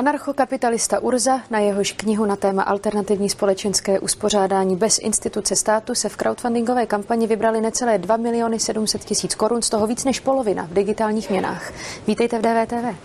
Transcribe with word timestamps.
Anarchokapitalista 0.00 0.98
Urza, 0.98 1.40
na 1.50 1.58
jehož 1.58 1.92
knihu 1.92 2.26
na 2.26 2.36
téma 2.36 2.62
alternativní 2.62 3.28
společenské 3.28 4.00
uspořádání 4.00 4.76
bez 4.76 4.98
instituce 4.98 5.56
státu 5.56 5.94
se 5.94 6.08
v 6.08 6.16
crowdfundingové 6.16 6.86
kampani 6.86 7.26
vybrali 7.26 7.60
necelé 7.60 7.98
2 7.98 8.16
miliony 8.16 8.60
700 8.60 9.04
tisíc 9.04 9.34
korun, 9.34 9.62
z 9.62 9.70
toho 9.70 9.86
víc 9.86 10.04
než 10.04 10.20
polovina 10.20 10.66
v 10.66 10.72
digitálních 10.72 11.30
měnách. 11.30 11.72
Vítejte 12.06 12.38
v 12.38 12.42
DVTV. 12.42 12.96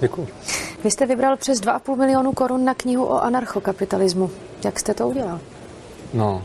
Děkuji. 0.00 0.28
Vy 0.84 0.90
jste 0.90 1.06
vybral 1.06 1.36
přes 1.36 1.60
2,5 1.60 1.96
milionu 1.96 2.32
korun 2.32 2.64
na 2.64 2.74
knihu 2.74 3.04
o 3.04 3.22
anarchokapitalismu. 3.22 4.30
Jak 4.64 4.78
jste 4.78 4.94
to 4.94 5.08
udělal? 5.08 5.40
No, 6.14 6.42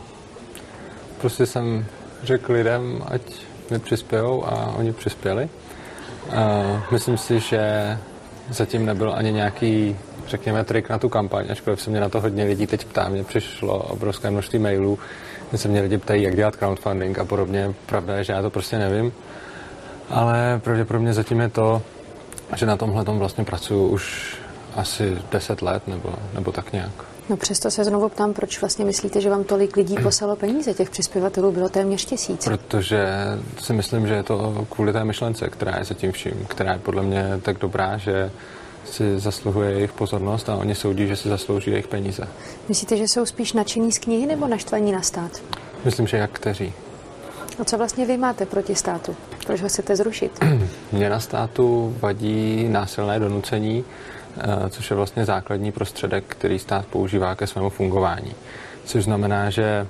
prostě 1.20 1.46
jsem 1.46 1.84
řekl 2.22 2.52
lidem, 2.52 3.04
ať 3.06 3.22
mi 3.70 3.78
přispějou 3.78 4.44
a 4.44 4.74
oni 4.78 4.92
přispěli. 4.92 5.48
Uh, 6.28 6.32
myslím 6.90 7.18
si, 7.18 7.40
že 7.40 7.60
zatím 8.50 8.86
nebyl 8.86 9.12
ani 9.16 9.32
nějaký, 9.32 9.96
řekněme, 10.26 10.64
trik 10.64 10.88
na 10.88 10.98
tu 10.98 11.08
kampaň, 11.08 11.46
ačkoliv 11.50 11.82
se 11.82 11.90
mě 11.90 12.00
na 12.00 12.08
to 12.08 12.20
hodně 12.20 12.44
lidí 12.44 12.66
teď 12.66 12.84
ptá. 12.84 13.08
Mně 13.08 13.24
přišlo 13.24 13.78
obrovské 13.78 14.30
množství 14.30 14.58
mailů, 14.58 14.98
kde 15.50 15.58
se 15.58 15.68
mě 15.68 15.80
lidi 15.80 15.98
ptají, 15.98 16.22
jak 16.22 16.36
dělat 16.36 16.56
crowdfunding 16.56 17.18
a 17.18 17.24
podobně. 17.24 17.74
Pravda 17.86 18.16
je, 18.16 18.24
že 18.24 18.32
já 18.32 18.42
to 18.42 18.50
prostě 18.50 18.78
nevím. 18.78 19.12
Ale 20.10 20.60
pravděpodobně 20.64 21.12
zatím 21.12 21.40
je 21.40 21.48
to, 21.48 21.82
že 22.56 22.66
na 22.66 22.76
tomhle 22.76 23.04
tom 23.04 23.18
vlastně 23.18 23.44
pracuji 23.44 23.88
už 23.88 24.36
asi 24.76 25.18
10 25.32 25.62
let 25.62 25.88
nebo, 25.88 26.14
nebo 26.34 26.52
tak 26.52 26.72
nějak. 26.72 27.13
No 27.28 27.36
přesto 27.36 27.70
se 27.70 27.84
znovu 27.84 28.08
ptám, 28.08 28.32
proč 28.32 28.60
vlastně 28.60 28.84
myslíte, 28.84 29.20
že 29.20 29.30
vám 29.30 29.44
tolik 29.44 29.76
lidí 29.76 29.96
poslalo 30.02 30.36
peníze? 30.36 30.74
Těch 30.74 30.90
přispěvatelů 30.90 31.52
bylo 31.52 31.68
téměř 31.68 32.04
tisíc. 32.04 32.44
Protože 32.44 33.06
si 33.58 33.72
myslím, 33.72 34.06
že 34.06 34.14
je 34.14 34.22
to 34.22 34.66
kvůli 34.70 34.92
té 34.92 35.04
myšlence, 35.04 35.48
která 35.48 35.78
je 35.78 35.84
zatím 35.84 36.12
vším, 36.12 36.46
která 36.48 36.72
je 36.72 36.78
podle 36.78 37.02
mě 37.02 37.40
tak 37.42 37.58
dobrá, 37.58 37.96
že 37.96 38.30
si 38.84 39.18
zasluhuje 39.18 39.70
jejich 39.70 39.92
pozornost 39.92 40.48
a 40.48 40.56
oni 40.56 40.74
soudí, 40.74 41.06
že 41.06 41.16
si 41.16 41.28
zaslouží 41.28 41.70
jejich 41.70 41.88
peníze. 41.88 42.28
Myslíte, 42.68 42.96
že 42.96 43.08
jsou 43.08 43.26
spíš 43.26 43.52
nadšení 43.52 43.92
z 43.92 43.98
knihy 43.98 44.26
nebo 44.26 44.48
naštvaní 44.48 44.92
na 44.92 45.02
stát? 45.02 45.42
Myslím, 45.84 46.06
že 46.06 46.16
jak 46.16 46.30
kteří. 46.30 46.72
A 47.58 47.64
co 47.64 47.78
vlastně 47.78 48.06
vy 48.06 48.16
máte 48.16 48.46
proti 48.46 48.74
státu? 48.74 49.16
Proč 49.46 49.60
ho 49.62 49.68
chcete 49.68 49.96
zrušit? 49.96 50.44
Mně 50.92 51.10
na 51.10 51.20
státu 51.20 51.96
vadí 52.00 52.68
násilné 52.68 53.18
donucení, 53.20 53.84
což 54.70 54.90
je 54.90 54.96
vlastně 54.96 55.24
základní 55.24 55.72
prostředek, 55.72 56.24
který 56.28 56.58
stát 56.58 56.86
používá 56.86 57.34
ke 57.34 57.46
svému 57.46 57.70
fungování. 57.70 58.34
Což 58.84 59.04
znamená, 59.04 59.50
že 59.50 59.86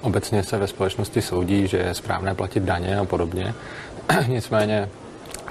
obecně 0.00 0.42
se 0.42 0.58
ve 0.58 0.66
společnosti 0.66 1.22
soudí, 1.22 1.68
že 1.68 1.76
je 1.76 1.94
správné 1.94 2.34
platit 2.34 2.62
daně 2.62 2.98
a 2.98 3.04
podobně. 3.04 3.54
Nicméně 4.26 4.88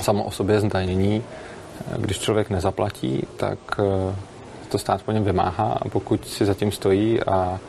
samo 0.01 0.23
o 0.23 0.31
sobě 0.31 0.59
zdanění, 0.59 1.23
eh, 1.23 1.95
když 1.97 2.19
člověk 2.19 2.49
nezaplatí, 2.49 3.27
tak 3.37 3.59
eh, 3.79 4.15
to 4.69 4.77
stát 4.77 5.03
po 5.03 5.11
něm 5.11 5.23
vymáhá 5.23 5.77
a 5.81 5.89
pokud 5.89 6.27
si 6.27 6.45
zatím 6.45 6.71
stojí 6.71 7.23
a 7.23 7.59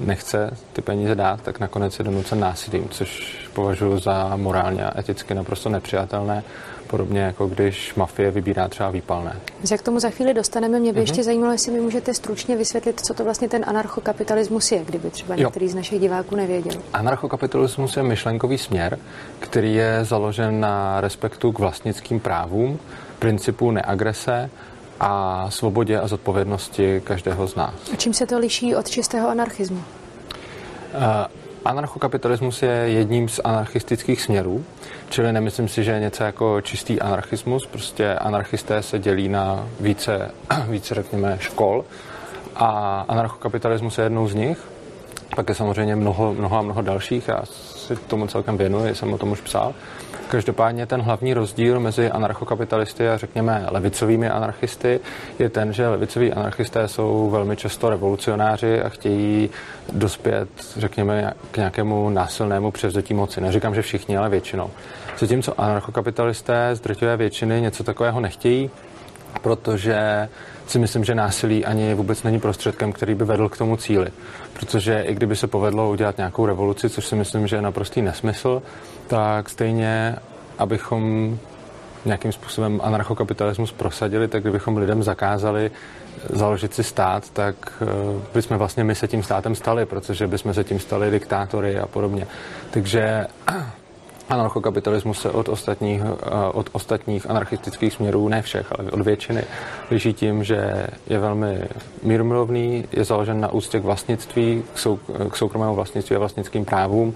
nechce 0.00 0.56
ty 0.72 0.82
peníze 0.82 1.14
dát, 1.14 1.40
tak 1.40 1.60
nakonec 1.60 1.98
je 1.98 2.04
donucen 2.04 2.40
násilím, 2.40 2.88
což 2.88 3.36
považuji 3.52 3.98
za 3.98 4.36
morálně 4.36 4.84
a 4.84 5.00
eticky 5.00 5.34
naprosto 5.34 5.68
nepřijatelné. 5.68 6.44
Podobně 6.86 7.20
jako 7.20 7.46
když 7.46 7.94
mafie 7.94 8.30
vybírá 8.30 8.68
třeba 8.68 8.90
výpalné. 8.90 9.36
My 9.60 9.66
se 9.66 9.78
k 9.78 9.82
tomu 9.82 10.00
za 10.00 10.10
chvíli 10.10 10.34
dostaneme. 10.34 10.80
Mě 10.80 10.92
by 10.92 10.98
mm-hmm. 10.98 11.02
ještě 11.02 11.22
zajímalo, 11.22 11.52
jestli 11.52 11.72
mi 11.72 11.80
můžete 11.80 12.14
stručně 12.14 12.56
vysvětlit, 12.56 13.00
co 13.00 13.14
to 13.14 13.24
vlastně 13.24 13.48
ten 13.48 13.64
anarchokapitalismus 13.66 14.72
je, 14.72 14.84
kdyby 14.84 15.10
třeba 15.10 15.36
některý 15.36 15.66
jo. 15.66 15.72
z 15.72 15.74
našich 15.74 16.00
diváků 16.00 16.36
nevěděl. 16.36 16.72
Anarchokapitalismus 16.92 17.96
je 17.96 18.02
myšlenkový 18.02 18.58
směr, 18.58 18.98
který 19.40 19.74
je 19.74 19.98
založen 20.02 20.60
na 20.60 21.00
respektu 21.00 21.52
k 21.52 21.58
vlastnickým 21.58 22.20
právům, 22.20 22.78
principu 23.18 23.70
neagrese 23.70 24.50
a 25.00 25.46
svobodě 25.50 26.00
a 26.00 26.08
zodpovědnosti 26.08 27.00
každého 27.04 27.46
z 27.46 27.54
nás. 27.54 27.74
A 27.92 27.96
čím 27.96 28.14
se 28.14 28.26
to 28.26 28.38
liší 28.38 28.76
od 28.76 28.90
čistého 28.90 29.28
anarchismu? 29.28 29.76
Uh, 29.76 29.82
anarchokapitalismus 31.64 32.62
je 32.62 32.70
jedním 32.70 33.28
z 33.28 33.40
anarchistických 33.44 34.22
směrů, 34.22 34.64
čili 35.08 35.32
nemyslím 35.32 35.68
si, 35.68 35.84
že 35.84 35.90
je 35.90 36.00
něco 36.00 36.24
jako 36.24 36.60
čistý 36.60 37.00
anarchismus. 37.00 37.66
Prostě 37.66 38.14
anarchisté 38.14 38.82
se 38.82 38.98
dělí 38.98 39.28
na 39.28 39.68
více, 39.80 40.30
více 40.68 40.94
řekněme, 40.94 41.38
škol 41.40 41.84
a 42.56 43.00
anarchokapitalismus 43.08 43.98
je 43.98 44.04
jednou 44.04 44.28
z 44.28 44.34
nich. 44.34 44.58
Pak 45.36 45.48
je 45.48 45.54
samozřejmě 45.54 45.96
mnoho, 45.96 46.34
mnoho 46.34 46.56
a 46.58 46.62
mnoho 46.62 46.82
dalších, 46.82 47.28
já 47.28 47.42
si 47.86 47.96
tomu 47.96 48.26
celkem 48.26 48.56
věnuji, 48.56 48.94
jsem 48.94 49.12
o 49.12 49.18
tom 49.18 49.32
už 49.32 49.40
psal. 49.40 49.74
Každopádně 50.28 50.86
ten 50.86 51.00
hlavní 51.00 51.34
rozdíl 51.34 51.80
mezi 51.80 52.10
anarchokapitalisty 52.10 53.08
a 53.08 53.16
řekněme 53.16 53.66
levicovými 53.70 54.28
anarchisty 54.28 55.00
je 55.38 55.50
ten, 55.50 55.72
že 55.72 55.88
levicoví 55.88 56.32
anarchisté 56.32 56.88
jsou 56.88 57.30
velmi 57.30 57.56
často 57.56 57.90
revolucionáři 57.90 58.82
a 58.82 58.88
chtějí 58.88 59.50
dospět, 59.92 60.48
řekněme, 60.76 61.32
k 61.50 61.56
nějakému 61.56 62.10
násilnému 62.10 62.70
převzetí 62.70 63.14
moci. 63.14 63.40
Neříkám, 63.40 63.74
že 63.74 63.82
všichni, 63.82 64.16
ale 64.16 64.28
většinou. 64.28 64.70
Zatímco 65.18 65.60
anarchokapitalisté 65.60 66.70
z 66.72 66.80
drtivé 66.80 67.16
většiny 67.16 67.60
něco 67.60 67.84
takového 67.84 68.20
nechtějí, 68.20 68.70
protože 69.42 70.28
si 70.66 70.78
myslím, 70.78 71.04
že 71.04 71.14
násilí 71.14 71.64
ani 71.64 71.94
vůbec 71.94 72.22
není 72.22 72.40
prostředkem, 72.40 72.92
který 72.92 73.14
by 73.14 73.24
vedl 73.24 73.48
k 73.48 73.58
tomu 73.58 73.76
cíli. 73.76 74.08
Protože 74.52 75.00
i 75.00 75.14
kdyby 75.14 75.36
se 75.36 75.46
povedlo 75.46 75.90
udělat 75.90 76.16
nějakou 76.16 76.46
revoluci, 76.46 76.90
což 76.90 77.06
si 77.06 77.16
myslím, 77.16 77.46
že 77.46 77.56
je 77.56 77.62
naprostý 77.62 78.02
nesmysl, 78.02 78.62
tak 79.06 79.48
stejně, 79.48 80.16
abychom 80.58 81.38
nějakým 82.04 82.32
způsobem 82.32 82.80
anarchokapitalismus 82.84 83.72
prosadili, 83.72 84.28
tak 84.28 84.42
kdybychom 84.42 84.76
lidem 84.76 85.02
zakázali 85.02 85.70
založit 86.30 86.74
si 86.74 86.84
stát, 86.84 87.30
tak 87.30 87.82
eh, 87.82 87.86
bychom 88.34 88.56
vlastně 88.58 88.84
my 88.84 88.94
se 88.94 89.08
tím 89.08 89.22
státem 89.22 89.54
stali, 89.54 89.86
protože 89.86 90.26
bychom 90.26 90.54
se 90.54 90.64
tím 90.64 90.80
stali 90.80 91.10
diktátory 91.10 91.78
a 91.78 91.86
podobně. 91.86 92.26
Takže 92.70 93.26
Anarchokapitalismus 94.28 95.20
se 95.20 95.30
od 95.30 95.48
ostatních, 95.48 96.02
eh, 96.02 96.30
od 96.52 96.70
ostatních 96.72 97.30
anarchistických 97.30 97.92
směrů, 97.92 98.28
ne 98.28 98.42
všech, 98.42 98.72
ale 98.78 98.90
od 98.90 99.00
většiny, 99.00 99.44
liší 99.90 100.12
tím, 100.12 100.44
že 100.44 100.86
je 101.06 101.18
velmi 101.18 101.60
mírumilovný, 102.02 102.84
je 102.92 103.04
založen 103.04 103.40
na 103.40 103.52
úctě 103.52 103.80
k 103.80 103.82
vlastnictví, 103.82 104.64
k, 104.74 104.78
sou, 104.78 104.98
k 105.30 105.36
soukromému 105.36 105.74
vlastnictví 105.74 106.16
a 106.16 106.18
vlastnickým 106.18 106.64
právům 106.64 107.14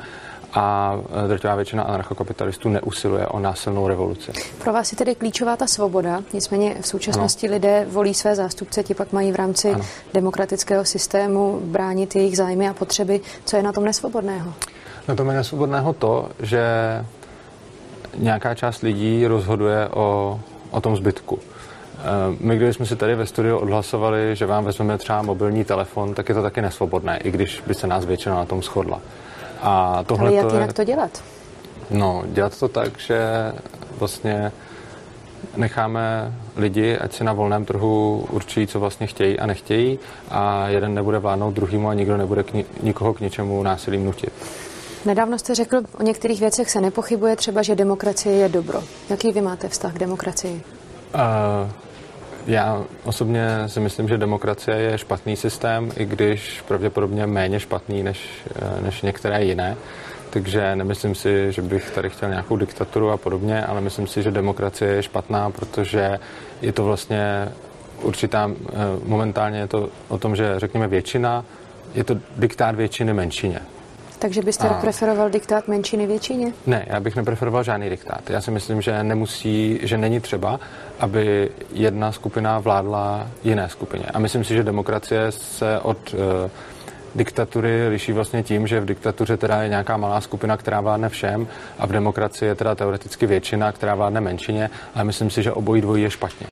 a 0.52 0.96
eh, 1.24 1.28
drtivá 1.28 1.54
většina 1.54 1.82
anarchokapitalistů 1.82 2.68
neusiluje 2.68 3.26
o 3.26 3.38
násilnou 3.38 3.88
revoluci. 3.88 4.32
Pro 4.58 4.72
vás 4.72 4.92
je 4.92 4.98
tedy 4.98 5.14
klíčová 5.14 5.56
ta 5.56 5.66
svoboda, 5.66 6.22
nicméně 6.32 6.76
v 6.80 6.86
současnosti 6.86 7.46
ano. 7.46 7.54
lidé 7.54 7.86
volí 7.90 8.14
své 8.14 8.34
zástupce, 8.34 8.82
ti 8.82 8.94
pak 8.94 9.12
mají 9.12 9.32
v 9.32 9.36
rámci 9.36 9.70
ano. 9.70 9.84
demokratického 10.14 10.84
systému 10.84 11.60
bránit 11.64 12.16
jejich 12.16 12.36
zájmy 12.36 12.68
a 12.68 12.74
potřeby. 12.74 13.20
Co 13.44 13.56
je 13.56 13.62
na 13.62 13.72
tom 13.72 13.84
nesvobodného? 13.84 14.54
Na 15.08 15.14
tom 15.14 15.28
je 15.28 15.36
nesvobodného 15.36 15.92
to, 15.92 16.28
že 16.40 16.62
nějaká 18.16 18.54
část 18.54 18.82
lidí 18.82 19.26
rozhoduje 19.26 19.88
o, 19.88 20.40
o 20.70 20.80
tom 20.80 20.96
zbytku. 20.96 21.38
Eh, 21.98 22.02
my, 22.40 22.56
když 22.56 22.76
jsme 22.76 22.86
si 22.86 22.96
tady 22.96 23.14
ve 23.14 23.26
studiu 23.26 23.56
odhlasovali, 23.56 24.36
že 24.36 24.46
vám 24.46 24.64
vezmeme 24.64 24.98
třeba 24.98 25.22
mobilní 25.22 25.64
telefon, 25.64 26.14
tak 26.14 26.28
je 26.28 26.34
to 26.34 26.42
taky 26.42 26.62
nesvobodné, 26.62 27.18
i 27.18 27.30
když 27.30 27.62
by 27.66 27.74
se 27.74 27.86
nás 27.86 28.04
většina 28.04 28.34
na 28.34 28.44
tom 28.44 28.62
shodla. 28.62 29.00
A 29.62 30.04
tohle 30.06 30.26
Ale 30.28 30.36
jak 30.36 30.46
to 30.46 30.54
jinak 30.54 30.68
je, 30.68 30.74
to 30.74 30.84
dělat? 30.84 31.22
No, 31.90 32.22
dělat 32.26 32.58
to 32.58 32.68
tak, 32.68 32.98
že 32.98 33.52
vlastně 33.98 34.52
necháme 35.56 36.34
lidi, 36.56 36.98
ať 36.98 37.12
si 37.12 37.24
na 37.24 37.32
volném 37.32 37.64
trhu 37.64 38.26
určí, 38.30 38.66
co 38.66 38.80
vlastně 38.80 39.06
chtějí 39.06 39.38
a 39.38 39.46
nechtějí 39.46 39.98
a 40.30 40.68
jeden 40.68 40.94
nebude 40.94 41.18
vládnout 41.18 41.54
druhýmu 41.54 41.88
a 41.88 41.94
nikdo 41.94 42.16
nebude 42.16 42.42
k 42.42 42.52
ni- 42.52 42.64
nikoho 42.82 43.14
k 43.14 43.20
ničemu 43.20 43.62
násilím 43.62 44.04
nutit. 44.04 44.32
Nedávno 45.04 45.38
jste 45.38 45.54
řekl, 45.54 45.80
o 46.00 46.02
některých 46.02 46.40
věcech 46.40 46.70
se 46.70 46.80
nepochybuje, 46.80 47.36
třeba, 47.36 47.62
že 47.62 47.74
demokracie 47.74 48.34
je 48.34 48.48
dobro. 48.48 48.82
Jaký 49.10 49.32
vy 49.32 49.40
máte 49.40 49.68
vztah 49.68 49.94
k 49.94 49.98
demokracii? 49.98 50.62
Uh, 51.14 51.70
já 52.46 52.84
osobně 53.04 53.48
si 53.66 53.80
myslím, 53.80 54.08
že 54.08 54.18
demokracie 54.18 54.76
je 54.76 54.98
špatný 54.98 55.36
systém, 55.36 55.92
i 55.96 56.04
když 56.04 56.60
pravděpodobně 56.68 57.26
méně 57.26 57.60
špatný 57.60 58.02
než, 58.02 58.28
eh, 58.56 58.80
než 58.80 59.02
některé 59.02 59.44
jiné. 59.44 59.76
Takže 60.30 60.76
nemyslím 60.76 61.14
si, 61.14 61.52
že 61.52 61.62
bych 61.62 61.90
tady 61.90 62.10
chtěl 62.10 62.28
nějakou 62.28 62.56
diktaturu 62.56 63.10
a 63.10 63.16
podobně, 63.16 63.64
ale 63.64 63.80
myslím 63.80 64.06
si, 64.06 64.22
že 64.22 64.30
demokracie 64.30 64.90
je 64.90 65.02
špatná, 65.02 65.50
protože 65.50 66.18
je 66.62 66.72
to 66.72 66.84
vlastně 66.84 67.48
určitá, 68.02 68.50
eh, 68.50 68.74
momentálně 69.04 69.58
je 69.58 69.66
to 69.66 69.88
o 70.08 70.18
tom, 70.18 70.36
že 70.36 70.54
řekněme 70.56 70.88
většina, 70.88 71.44
je 71.94 72.04
to 72.04 72.16
diktát 72.36 72.74
většiny 72.74 73.12
menšině. 73.12 73.60
Takže 74.18 74.42
byste 74.42 74.68
a... 74.68 74.74
preferoval 74.74 75.30
diktát 75.30 75.68
menšiny 75.68 76.06
většině? 76.06 76.52
Ne, 76.66 76.86
já 76.88 77.00
bych 77.00 77.16
nepreferoval 77.16 77.62
žádný 77.62 77.90
diktát. 77.90 78.30
Já 78.30 78.40
si 78.40 78.50
myslím, 78.50 78.80
že 78.80 79.02
nemusí, 79.02 79.80
že 79.82 79.98
není 79.98 80.20
třeba, 80.20 80.60
aby 81.00 81.50
jedna 81.72 82.12
skupina 82.12 82.58
vládla 82.58 83.28
jiné 83.44 83.68
skupině. 83.68 84.04
A 84.14 84.18
myslím 84.18 84.44
si, 84.44 84.54
že 84.54 84.62
demokracie 84.62 85.32
se 85.32 85.78
od 85.78 86.14
uh, 86.14 86.18
diktatury 87.14 87.88
liší 87.88 88.12
vlastně 88.12 88.42
tím, 88.42 88.66
že 88.66 88.80
v 88.80 88.84
diktatuře 88.84 89.36
teda 89.36 89.62
je 89.62 89.68
nějaká 89.68 89.96
malá 89.96 90.20
skupina, 90.20 90.56
která 90.56 90.80
vládne 90.80 91.08
všem 91.08 91.46
a 91.78 91.86
v 91.86 91.92
demokracii 91.92 92.48
je 92.48 92.54
teda 92.54 92.74
teoreticky 92.74 93.26
většina, 93.26 93.72
která 93.72 93.94
vládne 93.94 94.20
menšině, 94.20 94.70
ale 94.94 95.04
myslím 95.04 95.30
si, 95.30 95.42
že 95.42 95.52
obojí 95.52 95.82
dvojí 95.82 96.02
je 96.02 96.10
špatně. 96.10 96.46